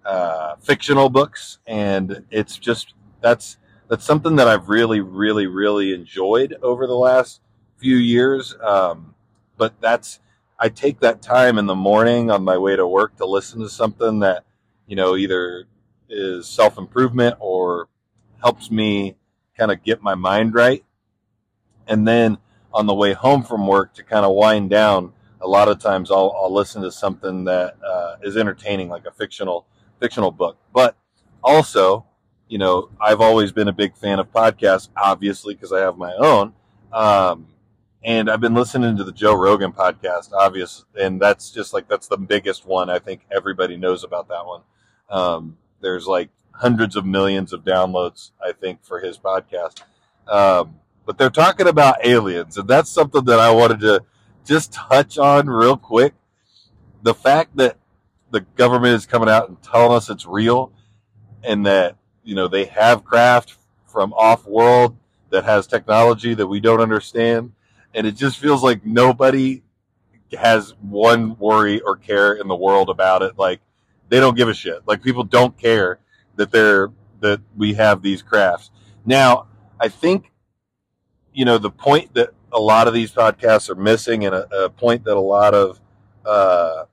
uh, 0.06 0.56
fictional 0.58 1.10
books, 1.10 1.60
and 1.66 2.26
it's 2.30 2.58
just 2.58 2.96
that's 3.22 3.58
that's 3.90 4.06
something 4.06 4.36
that 4.38 4.48
I've 4.48 4.70
really, 4.70 5.00
really, 5.00 5.48
really 5.48 5.94
enjoyed 5.94 6.56
over 6.62 6.88
the 6.88 6.96
last 6.96 7.42
few 7.78 7.98
years. 7.98 8.56
Um, 8.62 9.16
but 9.58 9.80
that's 9.82 10.20
I 10.60 10.70
take 10.70 11.00
that 11.02 11.22
time 11.22 11.58
in 11.58 11.66
the 11.66 11.76
morning 11.76 12.32
on 12.32 12.44
my 12.44 12.58
way 12.58 12.76
to 12.76 12.88
work 12.88 13.18
to 13.18 13.26
listen 13.26 13.60
to 13.62 13.70
something 13.70 14.20
that 14.20 14.46
you 14.88 14.96
know 14.96 15.16
either 15.16 15.66
is 16.10 16.48
self 16.48 16.78
improvement 16.78 17.36
or 17.40 17.88
helps 18.42 18.72
me 18.72 19.16
kind 19.58 19.72
of 19.72 19.84
get 19.84 20.02
my 20.02 20.16
mind 20.16 20.54
right, 20.54 20.84
and 21.88 22.08
then 22.08 22.38
on 22.74 22.88
the 22.88 22.94
way 22.94 23.14
home 23.14 23.44
from 23.44 23.68
work 23.68 23.94
to 23.96 24.04
kind 24.04 24.26
of 24.26 24.34
wind 24.34 24.70
down. 24.70 25.14
A 25.42 25.48
lot 25.48 25.68
of 25.68 25.78
times 25.78 26.10
I'll, 26.10 26.34
I'll 26.42 26.54
listen 26.54 26.82
to 26.84 26.92
something 26.92 27.44
that 27.44 27.76
uh, 27.86 28.16
is 28.24 28.38
entertaining, 28.38 28.88
like 28.88 29.06
a 29.06 29.12
fictional 29.12 29.66
fictional 30.00 30.32
book. 30.32 30.58
But 30.74 30.96
also, 31.44 32.06
you 32.54 32.60
know, 32.60 32.88
I've 33.02 33.20
always 33.20 33.52
been 33.52 33.68
a 33.68 33.74
big 33.74 33.98
fan 33.98 34.20
of 34.20 34.32
podcasts, 34.32 34.90
obviously, 34.96 35.56
because 35.56 35.74
I 35.74 35.80
have 35.80 35.98
my 35.98 36.14
own. 36.14 36.54
Um, 36.92 37.48
and 38.04 38.30
I've 38.30 38.42
been 38.42 38.54
listening 38.54 38.96
to 38.98 39.04
the 39.04 39.12
Joe 39.12 39.34
Rogan 39.34 39.72
podcast, 39.72 40.34
obvious, 40.34 40.86
and 40.94 41.20
that's 41.20 41.50
just 41.50 41.74
like 41.74 41.88
that's 41.88 42.08
the 42.08 42.18
biggest 42.18 42.64
one. 42.64 42.92
I 42.92 43.00
think 43.00 43.22
everybody 43.36 43.76
knows 43.76 44.04
about 44.04 44.28
that 44.28 44.46
one. 44.46 44.62
Um, 45.10 45.58
there's 45.82 46.06
like 46.06 46.30
hundreds 46.52 46.96
of 46.96 47.08
millions 47.08 47.54
of 47.54 47.64
downloads, 47.64 48.30
I 48.40 48.52
think, 48.52 48.84
for 48.84 49.00
his 49.00 49.18
podcast. 49.18 49.82
Um, 50.28 50.76
but 51.08 51.18
they're 51.18 51.32
talking 51.32 51.68
about 51.68 52.06
aliens, 52.06 52.60
and 52.60 52.68
that's 52.68 52.92
something 52.92 53.26
that 53.26 53.40
I 53.40 53.50
wanted 53.50 53.80
to 53.80 54.04
just 54.46 54.72
touch 54.72 55.18
on 55.18 55.48
real 55.48 55.76
quick. 55.76 56.14
The 57.02 57.16
fact 57.16 57.56
that 57.56 57.78
the 58.30 58.42
government 58.42 58.94
is 58.94 59.08
coming 59.08 59.28
out 59.28 59.50
and 59.50 59.60
telling 59.64 59.98
us 59.98 60.12
it's 60.12 60.28
real 60.28 60.72
and 61.44 61.66
that, 61.66 61.98
you 62.24 62.36
know, 62.36 62.48
they 62.48 62.66
have 62.66 63.04
craft 63.04 63.56
from 63.86 64.14
off 64.14 64.46
world 64.46 64.98
that 65.30 65.44
has 65.46 65.68
technology 65.68 66.34
that 66.34 66.48
we 66.48 66.60
don't 66.60 66.82
understand. 66.82 67.52
And 67.94 68.08
it 68.08 68.16
just 68.16 68.40
feels 68.40 68.64
like 68.64 68.86
nobody 68.86 69.64
has 70.38 70.74
one 70.82 71.38
worry 71.38 71.80
or 71.82 71.96
care 71.96 72.34
in 72.34 72.48
the 72.48 72.56
world 72.56 72.90
about 72.90 73.22
it. 73.22 73.38
Like 73.38 73.62
they 74.10 74.20
don't 74.20 74.36
give 74.36 74.50
a 74.50 74.54
shit. 74.54 74.82
Like 74.88 75.04
people 75.04 75.24
don't 75.24 75.58
care 75.58 76.00
that 76.36 76.52
they're, 76.52 76.92
that 77.20 77.42
we 77.56 77.74
have 77.74 78.02
these 78.02 78.22
crafts. 78.22 78.72
Now, 79.06 79.48
I 79.80 79.90
think, 79.90 80.32
you 81.34 81.46
know, 81.46 81.58
the 81.58 81.72
point 81.72 82.14
that 82.16 82.30
a 82.52 82.60
lot 82.60 82.88
of 82.88 82.94
these 82.94 83.12
podcasts 83.12 83.70
are 83.70 83.76
missing 83.76 84.26
and 84.26 84.36
a, 84.36 84.66
a 84.66 84.70
point 84.70 85.04
that 85.06 85.18
a 85.18 85.20
lot 85.20 85.54
of, 85.54 85.80
uh, 86.26 86.86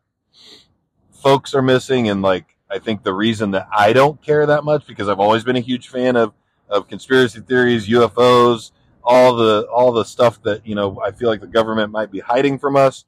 folks 1.12 1.54
are 1.54 1.62
missing 1.62 2.08
and 2.08 2.22
like 2.22 2.56
I 2.70 2.78
think 2.78 3.02
the 3.02 3.12
reason 3.12 3.50
that 3.52 3.68
I 3.76 3.92
don't 3.92 4.20
care 4.22 4.46
that 4.46 4.64
much 4.64 4.86
because 4.86 5.08
I've 5.08 5.20
always 5.20 5.44
been 5.44 5.56
a 5.56 5.60
huge 5.60 5.88
fan 5.88 6.16
of 6.16 6.32
of 6.68 6.86
conspiracy 6.86 7.40
theories, 7.40 7.88
UFOs, 7.88 8.70
all 9.02 9.34
the 9.34 9.66
all 9.72 9.92
the 9.92 10.04
stuff 10.04 10.42
that, 10.42 10.66
you 10.66 10.74
know, 10.74 11.00
I 11.04 11.10
feel 11.10 11.28
like 11.28 11.40
the 11.40 11.46
government 11.46 11.90
might 11.90 12.10
be 12.10 12.20
hiding 12.20 12.58
from 12.58 12.76
us. 12.76 13.04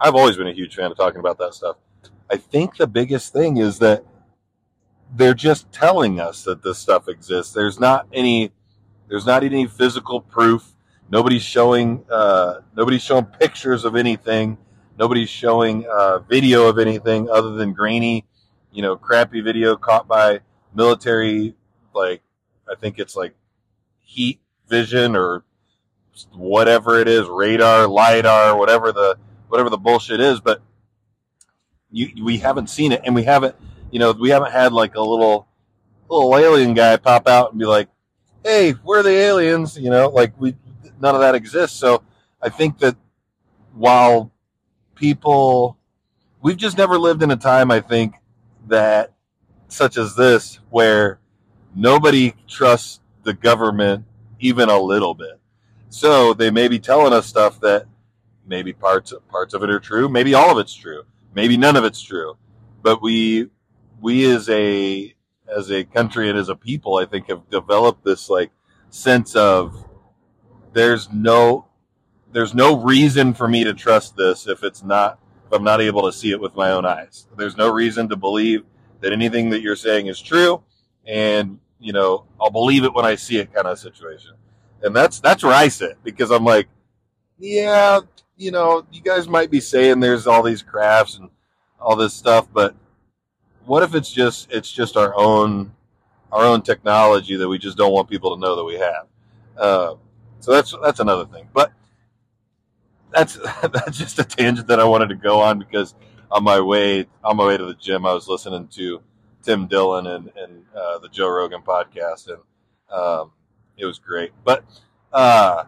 I've 0.00 0.14
always 0.14 0.36
been 0.36 0.48
a 0.48 0.52
huge 0.52 0.74
fan 0.74 0.90
of 0.90 0.96
talking 0.96 1.20
about 1.20 1.38
that 1.38 1.54
stuff. 1.54 1.76
I 2.30 2.36
think 2.36 2.76
the 2.76 2.86
biggest 2.86 3.32
thing 3.32 3.58
is 3.58 3.78
that 3.78 4.04
they're 5.14 5.34
just 5.34 5.70
telling 5.70 6.18
us 6.18 6.42
that 6.44 6.62
this 6.62 6.78
stuff 6.78 7.08
exists. 7.08 7.52
There's 7.52 7.78
not 7.78 8.06
any 8.12 8.52
there's 9.08 9.26
not 9.26 9.44
any 9.44 9.66
physical 9.66 10.20
proof. 10.20 10.72
Nobody's 11.10 11.42
showing 11.42 12.04
uh, 12.10 12.60
nobody's 12.76 13.02
showing 13.02 13.26
pictures 13.26 13.84
of 13.84 13.94
anything. 13.94 14.58
Nobody's 14.98 15.28
showing 15.28 15.86
uh, 15.86 16.20
video 16.20 16.66
of 16.68 16.78
anything 16.78 17.28
other 17.28 17.50
than 17.50 17.72
grainy, 17.72 18.24
you 18.74 18.82
know, 18.82 18.96
crappy 18.96 19.40
video 19.40 19.76
caught 19.76 20.06
by 20.08 20.40
military, 20.74 21.54
like, 21.94 22.20
I 22.70 22.74
think 22.74 22.98
it's 22.98 23.16
like 23.16 23.34
heat 24.00 24.40
vision 24.68 25.16
or 25.16 25.44
whatever 26.32 26.98
it 26.98 27.08
is, 27.08 27.26
radar, 27.28 27.86
lidar, 27.86 28.56
whatever 28.56 28.92
the 28.92 29.16
whatever 29.48 29.70
the 29.70 29.78
bullshit 29.78 30.20
is. 30.20 30.40
But 30.40 30.60
you, 31.90 32.24
we 32.24 32.38
haven't 32.38 32.68
seen 32.68 32.92
it, 32.92 33.02
and 33.04 33.14
we 33.14 33.22
haven't, 33.22 33.54
you 33.90 33.98
know, 33.98 34.12
we 34.12 34.30
haven't 34.30 34.52
had 34.52 34.72
like 34.72 34.96
a 34.96 35.00
little 35.00 35.46
little 36.08 36.36
alien 36.36 36.74
guy 36.74 36.96
pop 36.96 37.28
out 37.28 37.50
and 37.52 37.58
be 37.58 37.66
like, 37.66 37.88
"Hey, 38.42 38.74
we're 38.82 39.02
the 39.02 39.10
aliens," 39.10 39.78
you 39.78 39.90
know, 39.90 40.08
like 40.08 40.38
we 40.40 40.56
none 41.00 41.14
of 41.14 41.20
that 41.20 41.34
exists. 41.34 41.78
So 41.78 42.02
I 42.42 42.48
think 42.48 42.78
that 42.78 42.96
while 43.74 44.32
people 44.94 45.76
we've 46.40 46.56
just 46.56 46.78
never 46.78 46.98
lived 46.98 47.22
in 47.22 47.30
a 47.30 47.36
time 47.36 47.70
i 47.70 47.80
think 47.80 48.14
that 48.68 49.12
such 49.68 49.96
as 49.96 50.14
this 50.16 50.60
where 50.70 51.20
nobody 51.74 52.34
trusts 52.48 53.00
the 53.22 53.34
government 53.34 54.04
even 54.40 54.68
a 54.68 54.78
little 54.78 55.14
bit. 55.14 55.40
So 55.88 56.34
they 56.34 56.50
may 56.50 56.68
be 56.68 56.78
telling 56.78 57.12
us 57.12 57.26
stuff 57.26 57.60
that 57.60 57.86
maybe 58.46 58.72
parts 58.72 59.12
parts 59.28 59.54
of 59.54 59.62
it 59.62 59.70
are 59.70 59.80
true 59.80 60.06
maybe 60.08 60.34
all 60.34 60.50
of 60.52 60.58
it's 60.58 60.74
true 60.74 61.02
maybe 61.34 61.56
none 61.56 61.76
of 61.76 61.84
it's 61.84 62.02
true. 62.02 62.36
But 62.82 63.02
we 63.02 63.48
we 64.00 64.30
as 64.30 64.48
a 64.50 65.14
as 65.48 65.70
a 65.70 65.84
country 65.84 66.28
and 66.28 66.38
as 66.38 66.48
a 66.48 66.56
people 66.56 66.96
i 66.96 67.04
think 67.04 67.28
have 67.28 67.48
developed 67.50 68.04
this 68.04 68.28
like 68.30 68.50
sense 68.90 69.34
of 69.36 69.84
there's 70.72 71.10
no 71.12 71.66
there's 72.32 72.54
no 72.54 72.76
reason 72.76 73.34
for 73.34 73.48
me 73.48 73.64
to 73.64 73.74
trust 73.74 74.16
this 74.16 74.46
if 74.46 74.62
it's 74.62 74.82
not 74.82 75.18
if 75.46 75.52
I'm 75.52 75.64
not 75.64 75.80
able 75.80 76.02
to 76.02 76.12
see 76.12 76.30
it 76.30 76.40
with 76.40 76.54
my 76.56 76.70
own 76.70 76.86
eyes. 76.86 77.26
There's 77.36 77.56
no 77.56 77.70
reason 77.70 78.08
to 78.08 78.16
believe 78.16 78.64
that 79.00 79.12
anything 79.12 79.50
that 79.50 79.60
you're 79.60 79.76
saying 79.76 80.06
is 80.06 80.20
true, 80.20 80.62
and 81.06 81.58
you 81.78 81.92
know 81.92 82.24
I'll 82.40 82.50
believe 82.50 82.84
it 82.84 82.94
when 82.94 83.04
I 83.04 83.14
see 83.14 83.38
it, 83.38 83.52
kind 83.52 83.66
of 83.66 83.78
situation. 83.78 84.32
And 84.82 84.94
that's 84.94 85.20
that's 85.20 85.42
where 85.42 85.54
I 85.54 85.68
sit 85.68 85.98
because 86.02 86.30
I'm 86.30 86.44
like, 86.44 86.68
yeah, 87.38 88.00
you 88.36 88.50
know, 88.50 88.86
you 88.92 89.00
guys 89.00 89.28
might 89.28 89.50
be 89.50 89.60
saying 89.60 90.00
there's 90.00 90.26
all 90.26 90.42
these 90.42 90.62
crafts 90.62 91.18
and 91.18 91.30
all 91.80 91.96
this 91.96 92.14
stuff, 92.14 92.48
but 92.52 92.74
what 93.66 93.82
if 93.82 93.94
it's 93.94 94.10
just 94.10 94.50
it's 94.52 94.70
just 94.70 94.96
our 94.96 95.14
own 95.16 95.72
our 96.32 96.44
own 96.44 96.62
technology 96.62 97.36
that 97.36 97.48
we 97.48 97.58
just 97.58 97.76
don't 97.76 97.92
want 97.92 98.08
people 98.08 98.34
to 98.34 98.40
know 98.40 98.56
that 98.56 98.64
we 98.64 98.74
have? 98.74 99.06
Uh, 99.56 99.94
so 100.40 100.52
that's 100.52 100.74
that's 100.82 101.00
another 101.00 101.26
thing, 101.26 101.48
but 101.52 101.72
that's 103.14 103.38
that's 103.72 103.96
just 103.96 104.18
a 104.18 104.24
tangent 104.24 104.66
that 104.68 104.80
I 104.80 104.84
wanted 104.84 105.08
to 105.10 105.14
go 105.14 105.40
on 105.40 105.58
because 105.58 105.94
on 106.30 106.42
my 106.42 106.60
way 106.60 107.06
on 107.22 107.36
my 107.36 107.46
way 107.46 107.56
to 107.56 107.64
the 107.64 107.74
gym, 107.74 108.04
I 108.04 108.12
was 108.12 108.28
listening 108.28 108.68
to 108.68 109.00
Tim 109.42 109.66
Dillon 109.66 110.06
and, 110.06 110.32
and 110.36 110.64
uh, 110.74 110.98
the 110.98 111.08
Joe 111.08 111.28
Rogan 111.28 111.62
podcast, 111.62 112.28
and 112.28 112.40
um, 112.90 113.30
it 113.76 113.86
was 113.86 113.98
great. 113.98 114.32
But 114.44 114.64
uh, 115.12 115.64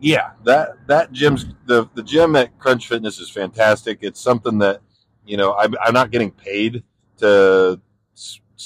yeah, 0.00 0.30
that 0.44 0.86
that 0.86 1.12
gym's 1.12 1.46
the 1.66 1.88
the 1.94 2.02
gym 2.02 2.36
at 2.36 2.58
Crunch 2.58 2.86
Fitness 2.88 3.18
is 3.18 3.30
fantastic. 3.30 3.98
It's 4.02 4.20
something 4.20 4.58
that 4.58 4.80
you 5.26 5.36
know 5.36 5.54
I'm, 5.54 5.74
I'm 5.82 5.94
not 5.94 6.10
getting 6.10 6.30
paid 6.30 6.84
to 7.18 7.80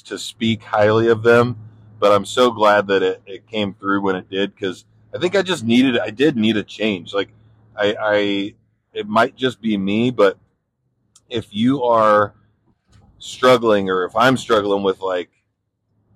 to 0.04 0.18
speak 0.18 0.62
highly 0.62 1.08
of 1.08 1.22
them, 1.22 1.56
but 1.98 2.12
I'm 2.12 2.24
so 2.24 2.50
glad 2.50 2.86
that 2.88 3.02
it, 3.02 3.22
it 3.26 3.46
came 3.46 3.74
through 3.74 4.02
when 4.02 4.16
it 4.16 4.28
did 4.30 4.54
because 4.54 4.86
I 5.14 5.18
think 5.18 5.36
I 5.36 5.42
just 5.42 5.64
needed, 5.64 5.98
I 5.98 6.10
did 6.10 6.36
need 6.36 6.56
a 6.56 6.62
change. 6.62 7.12
Like 7.12 7.28
I, 7.76 7.96
I, 8.00 8.54
it 8.92 9.06
might 9.08 9.36
just 9.36 9.60
be 9.60 9.76
me, 9.76 10.10
but 10.10 10.38
if 11.28 11.54
you 11.54 11.82
are 11.84 12.34
struggling 13.18 13.90
or 13.90 14.04
if 14.04 14.16
I'm 14.16 14.36
struggling 14.36 14.82
with 14.82 15.00
like 15.00 15.30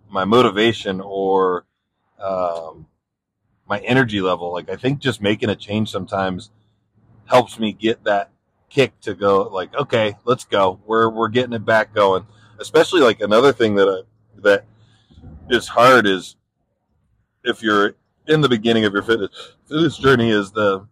my 0.08 0.24
motivation 0.24 1.00
or, 1.00 1.64
um, 2.18 2.86
my 3.68 3.78
energy 3.80 4.20
level, 4.20 4.52
like 4.52 4.70
I 4.70 4.76
think 4.76 5.00
just 5.00 5.20
making 5.20 5.50
a 5.50 5.56
change 5.56 5.90
sometimes 5.90 6.50
helps 7.26 7.58
me 7.58 7.72
get 7.72 8.04
that 8.04 8.30
kick 8.70 8.98
to 9.00 9.14
go 9.14 9.42
like, 9.42 9.74
okay, 9.74 10.16
let's 10.24 10.44
go. 10.44 10.80
We're, 10.86 11.08
we're 11.10 11.28
getting 11.28 11.52
it 11.52 11.64
back 11.64 11.94
going. 11.94 12.26
Especially 12.58 13.00
like 13.00 13.20
another 13.20 13.52
thing 13.52 13.74
that 13.74 13.88
I, 13.88 14.40
that 14.42 14.64
is 15.50 15.68
hard 15.68 16.06
is 16.06 16.36
if 17.44 17.62
you're 17.62 17.94
in 18.26 18.40
the 18.40 18.48
beginning 18.48 18.84
of 18.84 18.92
your 18.92 19.02
fitness 19.02 19.30
fitness 19.66 19.96
journey 19.98 20.30
is 20.30 20.52
the 20.52 20.86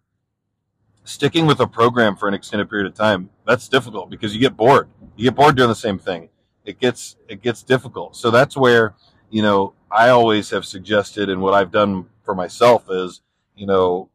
sticking 1.04 1.46
with 1.46 1.60
a 1.60 1.66
program 1.66 2.16
for 2.16 2.28
an 2.28 2.34
extended 2.34 2.68
period 2.68 2.86
of 2.86 2.94
time. 2.94 3.30
That's 3.46 3.68
difficult 3.68 4.10
because 4.10 4.34
you 4.34 4.40
get 4.40 4.56
bored. 4.56 4.88
You 5.16 5.24
get 5.24 5.36
bored 5.36 5.56
doing 5.56 5.68
the 5.68 5.74
same 5.74 5.98
thing. 5.98 6.30
It 6.64 6.80
gets 6.80 7.16
it 7.28 7.42
gets 7.42 7.62
difficult. 7.62 8.16
So 8.16 8.30
that's 8.30 8.56
where 8.56 8.94
you 9.30 9.42
know 9.42 9.74
I 9.90 10.08
always 10.08 10.50
have 10.50 10.64
suggested, 10.64 11.28
and 11.28 11.40
what 11.40 11.54
I've 11.54 11.70
done 11.70 12.06
for 12.24 12.34
myself 12.34 12.86
is 12.90 13.20
you 13.54 13.66
know 13.66 14.10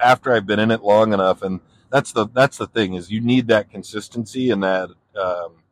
after 0.00 0.32
I've 0.32 0.46
been 0.46 0.60
in 0.60 0.70
it 0.70 0.82
long 0.82 1.12
enough, 1.12 1.42
and 1.42 1.60
that's 1.90 2.12
the 2.12 2.28
that's 2.28 2.56
the 2.56 2.66
thing 2.66 2.94
is 2.94 3.10
you 3.10 3.20
need 3.20 3.48
that 3.48 3.70
consistency 3.70 4.50
and 4.50 4.62
that 4.62 4.90
um, 5.20 5.62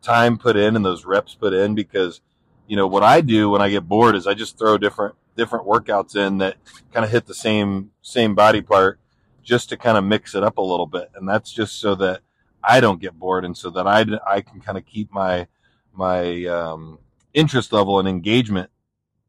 time 0.00 0.38
put 0.38 0.56
in 0.56 0.76
and 0.76 0.84
those 0.84 1.04
reps 1.04 1.34
put 1.34 1.52
in 1.52 1.74
because 1.74 2.20
you 2.68 2.76
know 2.76 2.86
what 2.86 3.02
I 3.02 3.20
do 3.20 3.50
when 3.50 3.60
I 3.60 3.68
get 3.68 3.88
bored 3.88 4.14
is 4.14 4.26
I 4.26 4.34
just 4.34 4.58
throw 4.58 4.78
different 4.78 5.16
different 5.36 5.66
workouts 5.66 6.16
in 6.16 6.38
that 6.38 6.56
kind 6.92 7.04
of 7.04 7.10
hit 7.10 7.26
the 7.26 7.34
same 7.34 7.90
same 8.02 8.34
body 8.34 8.62
part 8.62 8.98
just 9.46 9.68
to 9.68 9.76
kind 9.76 9.96
of 9.96 10.04
mix 10.04 10.34
it 10.34 10.42
up 10.42 10.58
a 10.58 10.62
little 10.62 10.86
bit. 10.86 11.10
And 11.14 11.26
that's 11.26 11.52
just 11.52 11.80
so 11.80 11.94
that 11.94 12.20
I 12.62 12.80
don't 12.80 13.00
get 13.00 13.18
bored 13.18 13.44
and 13.44 13.56
so 13.56 13.70
that 13.70 13.86
I, 13.86 14.04
I 14.26 14.40
can 14.40 14.60
kind 14.60 14.76
of 14.76 14.84
keep 14.84 15.12
my, 15.12 15.46
my, 15.94 16.44
um, 16.46 16.98
interest 17.32 17.72
level 17.72 18.00
and 18.00 18.08
engagement 18.08 18.70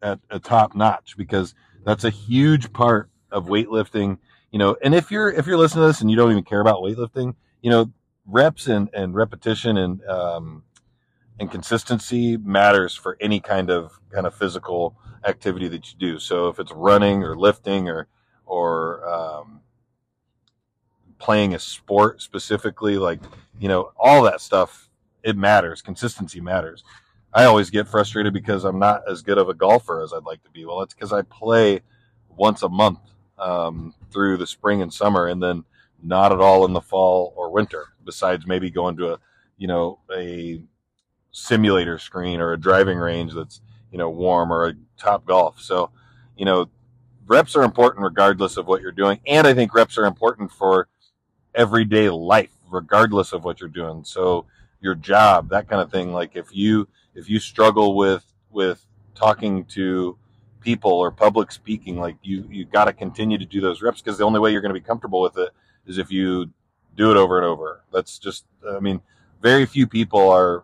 at 0.02 0.20
a 0.30 0.40
top 0.40 0.76
notch 0.76 1.16
because 1.18 1.54
that's 1.86 2.04
a 2.04 2.10
huge 2.10 2.74
part 2.74 3.10
of 3.32 3.46
weightlifting, 3.46 4.18
you 4.52 4.58
know, 4.58 4.76
and 4.84 4.96
if 4.96 5.12
you're, 5.12 5.30
if 5.30 5.46
you're 5.46 5.58
listening 5.58 5.84
to 5.84 5.88
this 5.88 6.02
and 6.02 6.10
you 6.10 6.18
don't 6.18 6.32
even 6.32 6.44
care 6.44 6.62
about 6.62 6.82
weightlifting, 6.82 7.36
you 7.62 7.70
know, 7.70 7.92
reps 8.26 8.68
and, 8.68 8.90
and 8.94 9.14
repetition 9.14 9.78
and, 9.78 10.04
um, 10.06 10.64
and 11.40 11.52
consistency 11.52 12.38
matters 12.38 12.96
for 12.96 13.18
any 13.22 13.40
kind 13.40 13.70
of 13.70 14.00
kind 14.12 14.26
of 14.26 14.34
physical 14.34 14.96
activity 15.26 15.68
that 15.68 15.92
you 15.92 16.00
do. 16.00 16.20
So 16.20 16.48
if 16.48 16.60
it's 16.60 16.72
running 16.72 17.24
or 17.24 17.36
lifting 17.36 17.90
or 17.90 18.08
or 18.46 19.08
um, 19.08 19.62
playing 21.20 21.54
a 21.54 21.60
sport 21.60 22.22
specifically, 22.22 22.98
like 22.98 23.20
you 23.60 23.68
know 23.68 23.92
all 23.98 24.24
that 24.24 24.42
stuff, 24.42 24.90
it 25.24 25.38
matters. 25.38 25.82
Consistency 25.82 26.42
matters. 26.42 26.84
I 27.34 27.44
always 27.44 27.70
get 27.70 27.88
frustrated 27.88 28.34
because 28.34 28.64
I'm 28.64 28.80
not 28.80 29.04
as 29.10 29.22
good 29.22 29.38
of 29.38 29.50
a 29.50 29.54
golfer 29.54 30.02
as 30.02 30.14
I'd 30.14 30.24
like 30.24 30.44
to 30.44 30.50
be. 30.50 30.66
Well, 30.66 30.82
it's 30.82 30.94
because 30.94 31.14
I 31.14 31.22
play 31.24 31.82
once 32.36 32.64
a 32.64 32.70
month 32.70 33.00
um, 33.38 33.94
through 34.12 34.38
the 34.38 34.48
spring 34.48 34.82
and 34.82 34.92
summer, 34.92 35.28
and 35.28 35.44
then 35.44 35.64
not 36.02 36.32
at 36.32 36.40
all 36.40 36.66
in 36.66 36.74
the 36.74 36.82
fall 36.82 37.34
or 37.36 37.52
winter. 37.52 37.88
Besides 38.06 38.48
maybe 38.48 38.72
going 38.72 38.96
to 38.98 39.14
a 39.14 39.20
you 39.58 39.68
know 39.68 40.00
a 40.16 40.62
simulator 41.32 41.98
screen 42.00 42.40
or 42.40 42.54
a 42.54 42.60
driving 42.60 42.98
range 42.98 43.34
that's 43.34 43.62
you 43.92 43.98
know 43.98 44.10
warm 44.10 44.52
or 44.52 44.68
a 44.68 44.74
Topgolf. 45.00 45.60
So 45.60 45.92
you 46.38 46.46
know 46.46 46.70
reps 47.28 47.56
are 47.56 47.64
important 47.64 48.04
regardless 48.04 48.58
of 48.58 48.68
what 48.68 48.82
you're 48.82 48.92
doing, 48.92 49.20
and 49.28 49.46
I 49.48 49.54
think 49.54 49.74
reps 49.74 49.98
are 49.98 50.06
important 50.06 50.52
for 50.52 50.88
everyday 51.56 52.10
life 52.10 52.52
regardless 52.70 53.34
of 53.34 53.44
what 53.44 53.60
you're 53.60 53.70
doing. 53.70 54.04
So 54.04 54.46
your 54.80 54.96
job, 54.96 55.50
that 55.50 55.68
kind 55.68 55.82
of 55.82 55.92
thing. 55.92 56.14
Like 56.14 56.36
if 56.36 56.56
you 56.56 56.88
if 57.16 57.30
you 57.30 57.40
struggle 57.40 57.96
with 57.96 58.24
with 58.52 58.86
talking 59.16 59.66
to 59.66 60.18
people 60.62 60.92
or 60.92 61.12
public 61.12 61.52
speaking, 61.52 61.98
like 61.98 62.18
you 62.22 62.48
you 62.50 62.66
got 62.66 62.86
to 62.86 62.94
continue 62.94 63.38
to 63.38 63.46
do 63.46 63.62
those 63.62 63.82
reps 63.82 64.02
because 64.02 64.18
the 64.18 64.26
only 64.26 64.40
way 64.40 64.52
you're 64.52 64.62
going 64.62 64.74
to 64.74 64.80
be 64.80 64.86
comfortable 64.86 65.22
with 65.22 65.38
it 65.38 65.50
is 65.86 65.98
if 65.98 66.12
you 66.12 66.50
do 66.96 67.12
it 67.12 67.18
over 67.18 67.38
and 67.38 67.46
over. 67.46 67.84
That's 67.92 68.20
just 68.20 68.46
I 68.70 68.80
mean, 68.80 69.02
very 69.42 69.66
few 69.66 69.88
people 69.88 70.30
are 70.30 70.64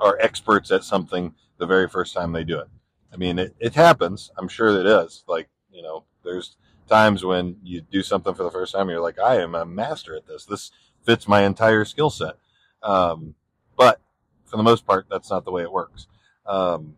are 0.00 0.18
experts 0.20 0.70
at 0.70 0.84
something 0.84 1.34
the 1.58 1.66
very 1.66 1.88
first 1.88 2.14
time 2.14 2.32
they 2.32 2.44
do 2.44 2.58
it. 2.58 2.68
I 3.12 3.16
mean, 3.16 3.38
it, 3.38 3.54
it 3.58 3.74
happens. 3.74 4.30
I'm 4.36 4.48
sure 4.48 4.80
it 4.80 4.86
is. 4.86 5.24
Like, 5.26 5.48
you 5.72 5.82
know, 5.82 6.04
there's 6.24 6.56
times 6.88 7.24
when 7.24 7.56
you 7.62 7.80
do 7.80 8.02
something 8.02 8.34
for 8.34 8.42
the 8.42 8.50
first 8.50 8.72
time, 8.72 8.88
you're 8.88 9.00
like, 9.00 9.18
I 9.18 9.36
am 9.40 9.54
a 9.54 9.64
master 9.64 10.16
at 10.16 10.26
this. 10.26 10.44
This 10.44 10.70
fits 11.04 11.28
my 11.28 11.42
entire 11.42 11.84
skill 11.84 12.10
set. 12.10 12.34
Um, 12.82 13.34
but 13.76 14.00
for 14.46 14.56
the 14.56 14.62
most 14.62 14.86
part, 14.86 15.06
that's 15.10 15.30
not 15.30 15.44
the 15.44 15.50
way 15.50 15.62
it 15.62 15.72
works. 15.72 16.06
Um, 16.46 16.96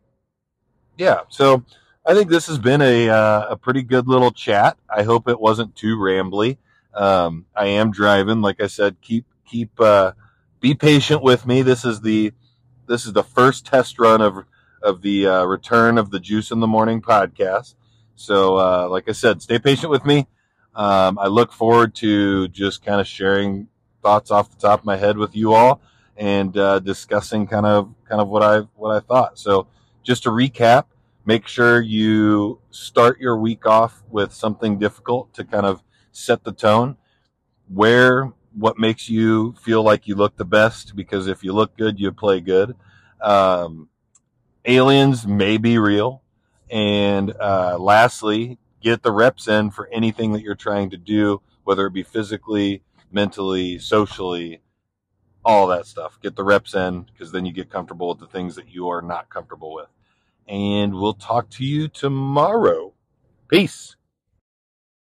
yeah. 0.97 1.21
So 1.29 1.65
I 2.07 2.15
think 2.15 2.31
this 2.31 2.47
has 2.47 2.59
been 2.59 2.83
a, 2.83 3.09
uh, 3.09 3.47
a 3.51 3.57
pretty 3.57 3.83
good 3.83 4.07
little 4.07 4.31
chat. 4.31 4.77
I 4.89 5.03
hope 5.03 5.29
it 5.29 5.41
wasn't 5.41 5.77
too 5.77 5.97
rambly. 5.97 6.59
Um, 6.95 7.47
I 7.57 7.67
am 7.67 7.91
driving. 7.91 8.43
Like 8.43 8.61
I 8.61 8.67
said, 8.67 8.97
keep, 9.01 9.25
keep, 9.47 9.81
uh, 9.81 10.13
be 10.61 10.75
patient 10.75 11.23
with 11.23 11.47
me. 11.47 11.63
This 11.63 11.85
is 11.85 12.01
the, 12.01 12.33
this 12.87 13.07
is 13.07 13.13
the 13.13 13.23
first 13.23 13.67
test 13.67 13.99
run 13.99 14.21
of 14.21 14.45
of 14.83 15.03
the 15.03 15.27
uh, 15.27 15.45
return 15.45 15.97
of 15.97 16.11
the 16.11 16.19
Juice 16.19 16.51
in 16.51 16.61
the 16.61 16.67
Morning 16.67 17.01
podcast. 17.01 17.75
So, 18.15 18.57
uh, 18.57 18.89
like 18.91 19.09
I 19.09 19.13
said, 19.13 19.41
stay 19.41 19.59
patient 19.59 19.91
with 19.91 20.05
me. 20.05 20.27
Um, 20.75 21.19
I 21.19 21.27
look 21.27 21.53
forward 21.53 21.95
to 21.97 22.49
just 22.49 22.85
kind 22.85 23.01
of 23.01 23.07
sharing 23.07 23.69
thoughts 24.03 24.31
off 24.31 24.51
the 24.51 24.57
top 24.57 24.81
of 24.81 24.85
my 24.85 24.97
head 24.97 25.17
with 25.17 25.37
you 25.37 25.53
all 25.55 25.81
and 26.17 26.57
uh, 26.57 26.79
discussing 26.81 27.47
kind 27.47 27.67
of 27.67 27.95
kind 28.09 28.21
of 28.21 28.29
what 28.29 28.43
I 28.43 28.61
what 28.75 28.95
I 28.95 29.01
thought. 29.01 29.39
So, 29.39 29.67
just 30.03 30.25
to 30.25 30.31
recap, 30.31 30.87
make 31.25 31.47
sure 31.47 31.81
you 31.81 32.61
start 32.71 33.21
your 33.21 33.37
week 33.37 33.67
off 33.67 34.03
with 34.11 34.33
something 34.33 34.79
difficult 34.79 35.33
to 35.35 35.45
kind 35.45 35.67
of 35.67 35.83
set 36.11 36.45
the 36.45 36.53
tone. 36.53 36.97
Wear 37.71 38.33
what 38.55 38.79
makes 38.79 39.09
you 39.09 39.55
feel 39.63 39.83
like 39.83 40.07
you 40.07 40.15
look 40.15 40.37
the 40.37 40.45
best 40.45 40.95
because 40.95 41.27
if 41.27 41.43
you 41.43 41.53
look 41.53 41.77
good, 41.77 41.99
you 41.99 42.13
play 42.13 42.41
good. 42.41 42.77
Um, 43.21 43.89
aliens 44.65 45.27
may 45.27 45.57
be 45.57 45.79
real. 45.79 46.23
And 46.71 47.35
uh, 47.39 47.79
lastly, 47.79 48.59
get 48.81 49.03
the 49.03 49.13
reps 49.13 49.49
in 49.49 49.71
for 49.71 49.89
anything 49.93 50.33
that 50.33 50.43
you're 50.43 50.55
trying 50.55 50.91
to 50.91 50.97
do, 50.97 51.43
whether 51.65 51.87
it 51.87 51.93
be 51.93 52.03
physically, 52.03 52.83
mentally, 53.11 53.79
socially, 53.79 54.61
all 55.45 55.67
that 55.69 55.87
stuff. 55.87 56.19
Get 56.23 56.37
the 56.37 56.45
reps 56.45 56.75
in 56.75 57.03
because 57.03 57.33
then 57.33 57.45
you 57.45 57.53
get 57.53 57.71
comfortable 57.71 58.09
with 58.09 58.21
the 58.21 58.27
things 58.27 58.57
that 58.57 58.69
you 58.69 58.89
are 58.89 59.03
not 59.03 59.29
comfortable 59.29 59.75
with. 59.75 59.89
And 60.49 60.95
we'll 60.95 61.15
talk 61.15 61.51
to 61.51 61.65
you 61.65 61.89
tomorrow. 61.89 62.93
Peace. 63.49 63.97